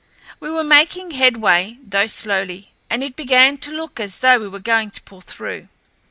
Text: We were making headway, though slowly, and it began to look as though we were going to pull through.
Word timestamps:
We 0.39 0.49
were 0.49 0.63
making 0.63 1.11
headway, 1.11 1.77
though 1.83 2.07
slowly, 2.07 2.71
and 2.89 3.03
it 3.03 3.15
began 3.15 3.59
to 3.59 3.71
look 3.71 3.99
as 3.99 4.17
though 4.17 4.39
we 4.39 4.47
were 4.49 4.57
going 4.57 4.89
to 4.89 5.03
pull 5.03 5.21
through. 5.21 5.69